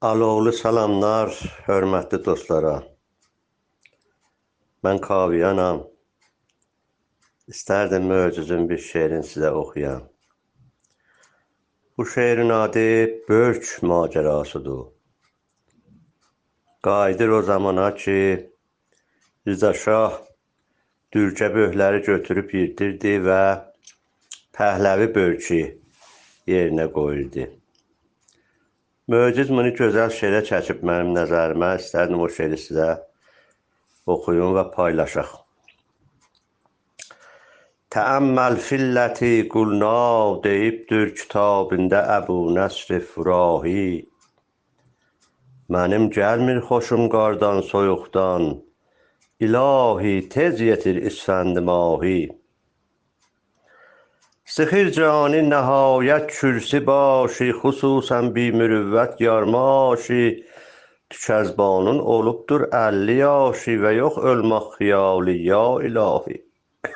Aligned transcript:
Alovlu 0.00 0.52
salamlar, 0.56 1.34
hörmətli 1.66 2.18
dostlara. 2.24 2.78
Mən 4.86 5.00
Kaviyanam. 5.04 5.82
İstərdim 7.52 8.06
möcüzün 8.08 8.64
bir 8.70 8.80
şeirini 8.86 9.28
sizə 9.32 9.50
oxuyam. 9.50 10.06
Bu 11.98 12.06
şeirin 12.14 12.48
adı 12.48 12.86
Börk 13.28 13.68
macərasıdır. 13.92 14.88
Qayıdır 16.82 17.28
o 17.28 17.42
zamana 17.42 17.94
ki, 17.94 18.18
Rıza 19.46 19.74
Şah 19.84 20.20
dürcə 21.12 21.52
böhləri 21.60 22.04
götürüb 22.08 22.58
yirdirdi 22.62 23.18
və 23.28 23.40
Pəhləvi 24.56 25.14
börkü 25.14 25.64
yerinə 26.56 26.92
qoyurdu. 26.92 27.59
Möcüz 29.10 29.48
bunu 29.50 29.72
gözəl 29.74 30.12
şeirə 30.14 30.40
çəkib 30.46 30.84
mənim 30.86 31.08
nəzərimə. 31.16 31.72
İstərdim 31.80 32.20
o 32.22 32.28
şeiri 32.30 32.58
sizə 32.64 32.90
oxuyum 34.14 34.52
və 34.54 34.62
paylaşaq. 34.76 35.32
Təəmməl 37.90 38.60
filləti 38.62 39.32
qulna 39.50 39.96
deyibdir 40.44 41.10
kitabında 41.18 42.04
Əbu 42.20 42.36
Nəsr 42.54 43.00
Furahi. 43.08 44.06
Mənim 45.74 46.06
gəlmir 46.14 46.62
xoşum 46.68 47.08
qardan, 47.10 47.64
soyuqdan. 47.72 48.52
İlahi 49.40 50.14
tez 50.36 50.62
yetir 50.70 51.02
isfənd 51.10 51.58
mahi. 51.66 52.20
Sıxır 54.49 54.91
canı 54.95 55.41
nəhayət 55.49 56.27
kürsi 56.37 56.79
başi, 56.87 57.47
xüsusən 57.61 58.27
bimürüvvət 58.35 59.21
yarmaşi, 59.25 60.25
tükəzbanın 61.09 61.99
olubdur 62.15 62.67
50 62.71 63.15
yaşı 63.19 63.77
və 63.85 63.93
yox 63.97 64.19
ölmək 64.31 64.67
xiyali 64.77 65.35
ya 65.47 65.65
ilahi. 65.89 66.37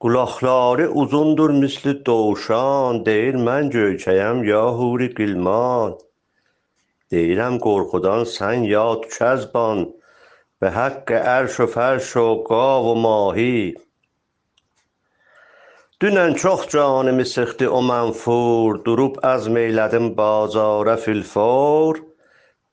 Qulaqları 0.00 0.90
uzundur 0.90 1.50
misli 1.62 1.92
dovşan, 2.06 3.04
deyir 3.06 3.36
mən 3.48 3.72
göykəyəm 3.72 4.44
ya 4.48 4.62
huri 4.78 5.08
qilman. 5.16 5.96
Deyirəm 7.12 7.58
qorxudan 7.66 8.28
sən 8.36 8.64
ya 8.68 8.84
tükəzban, 9.02 9.88
və 10.60 10.70
həqqə 10.76 11.20
ərş 11.36 11.58
و 11.64 11.66
fərş 11.74 12.16
و 12.20 12.26
qav 12.48 12.88
و 12.92 12.94
mahi. 13.04 13.76
Dünən 16.03 16.33
çox 16.35 16.67
canımı 16.67 17.25
sıxdı 17.25 17.67
o 17.71 17.77
mənfur, 17.89 18.81
durub 18.85 19.15
əzm 19.23 19.55
eylədim 19.61 20.09
bazara 20.17 20.97
filfor. 20.99 22.01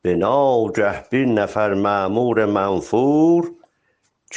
Binagah 0.03 0.99
bir 1.13 1.29
nəfər 1.37 1.77
məmur 1.85 2.41
mənfur, 2.57 3.47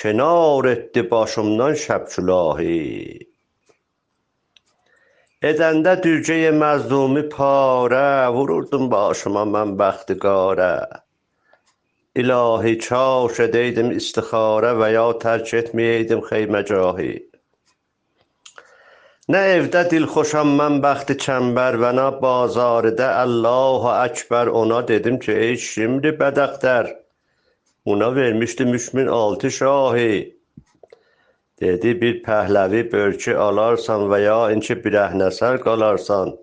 kənar 0.01 0.69
etdi 0.73 1.05
başımdan 1.15 1.73
şəbkülahi. 1.85 3.25
Edəndə 5.41 5.97
dürcəyə 6.05 6.53
məzlumi 6.61 7.25
parə, 7.33 8.29
vururdum 8.37 8.85
başıma 8.93 9.49
mən 9.57 9.73
bəxtiqarə. 9.81 10.73
İlahi 12.21 12.77
kaş 12.87 13.45
edəydim 13.49 13.95
istixarə 13.97 14.77
və 14.77 14.93
ya 14.93 15.09
tərk 15.25 15.57
etməyəydim 15.65 16.21
xeyməcahı. 16.29 17.13
Nə 19.33 19.39
evdə 19.51 19.81
dilxoşam 19.89 20.51
mən 20.57 20.75
bəxti 20.81 21.13
çəmbər 21.21 21.75
və 21.81 21.89
nə 21.97 22.03
bazarda 22.23 23.07
Allahu 23.23 23.87
Əkbər 23.91 24.51
ona 24.59 24.81
dedim 24.91 25.15
ki, 25.23 25.31
ey 25.45 25.55
şimdi 25.67 26.11
bədəxtər. 26.19 26.91
Ona 27.93 28.09
vermişdim 28.15 28.73
3006 28.73 29.51
şahı. 29.55 30.11
Dedi 31.61 31.95
bir 32.01 32.21
pəhləvi 32.27 32.83
börkü 32.91 33.33
alarsan 33.47 34.05
və 34.13 34.21
ya 34.25 34.37
inki 34.57 34.77
birəhnəsər 34.85 35.57
qalarsan. 35.65 36.35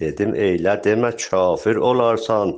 Dedim 0.00 0.32
eylə 0.48 0.78
demə 0.88 1.12
kafir 1.26 1.82
olarsan. 1.90 2.56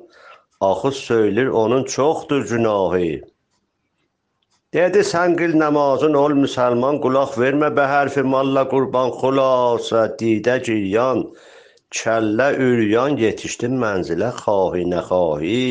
Axı 0.71 0.93
söylir 1.01 1.47
onun 1.65 1.85
çoxdur 1.97 2.49
günahı. 2.49 3.21
Dedi 4.75 5.01
sən 5.07 5.33
qıl 5.39 5.57
namazın 5.59 6.13
ol 6.19 6.33
müsəlman, 6.41 7.01
qulaq 7.05 7.33
vermə 7.43 7.69
bə 7.79 7.87
hərfi 7.93 8.23
malla 8.35 8.63
qurban 8.73 9.09
xulasa 9.21 10.03
didə 10.21 10.55
giryan, 10.69 11.25
kəllə 12.01 12.47
üryan 12.67 13.17
yetişdim 13.23 13.75
mənzilə 13.85 14.29
xahi 14.37 14.85
nəxahi. 14.93 15.65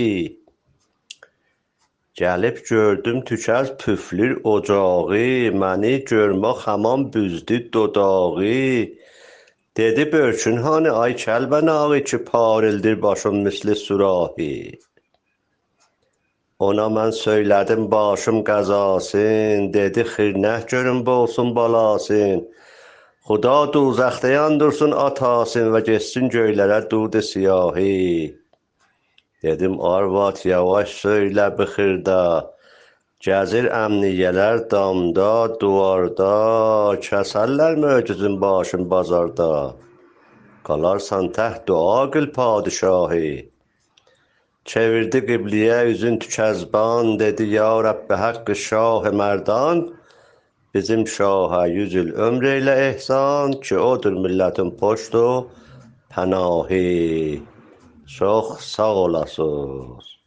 Gəlib 2.19 2.59
gördüm 2.71 3.21
tükəz 3.29 3.71
püflür 3.85 4.35
ocağı, 4.55 5.23
məni 5.63 5.93
görmək 6.11 6.67
haman 6.67 7.07
büzdü 7.13 7.61
dodağı. 7.73 8.59
Dedi 9.77 10.09
börkün 10.11 10.57
hani 10.67 10.91
ay 10.91 11.15
kəlbənağı 11.23 12.03
ki 12.03 12.23
parildir 12.33 13.01
başım 13.01 13.41
misli 13.47 13.75
surahi. 13.75 14.55
Ona 16.67 16.85
mən 16.91 17.13
söylədim 17.15 17.85
başım 17.91 18.41
qəzasın, 18.47 19.69
dedi 19.73 20.03
xirnəh 20.13 20.63
görüm 20.71 20.97
bolsun 21.09 21.53
balasın. 21.55 22.41
Xuda 23.27 23.53
duzəxdə 23.75 24.31
yandırsın 24.33 24.91
atasın 25.03 25.69
və 25.75 25.79
getsin 25.89 26.27
göylərə 26.33 26.79
dudu 26.91 27.21
siyahi. 27.27 28.35
Dedim 29.43 29.77
arvad 29.91 30.41
yavaş 30.49 30.95
söylə 31.03 31.45
bixirdə. 31.59 32.23
Gəzir 33.27 33.69
əmniyyələr 33.77 34.59
damda, 34.73 35.31
duvarda, 35.61 36.33
kəsərlər 37.07 37.79
möcüzün 37.85 38.35
başın 38.41 38.83
bazarda. 38.91 39.49
Qalarsan 40.67 41.31
təht 41.39 41.63
dua 41.71 42.03
qıl 42.11 42.29
padişahı. 42.35 43.23
Çevirdi 44.69 45.19
qibliyə 45.27 45.77
üzün 45.91 46.19
tükəzban, 46.23 47.07
dedi 47.19 47.45
ya 47.55 47.69
Rəbbi 47.85 48.17
haqqı 48.23 48.55
şah 48.63 49.07
mərdan, 49.21 49.81
bizim 50.75 51.07
şaha 51.15 51.63
yüz 51.77 51.95
il 52.01 52.11
ömr 52.27 52.45
eylə 52.51 52.75
ehsan 52.89 53.57
ki, 53.65 53.79
odur 53.87 54.19
millətin 54.25 54.69
poştu 54.83 55.25
pənahi. 56.13 57.41
Çox 58.17 58.53
sağ 58.75 58.93
olasınız. 59.05 60.18